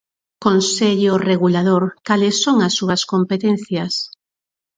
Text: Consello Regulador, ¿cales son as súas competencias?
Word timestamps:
Consello 0.39 1.13
Regulador, 1.29 1.83
¿cales 2.07 2.35
son 2.45 2.57
as 2.67 2.73
súas 2.79 3.01
competencias? 3.13 3.93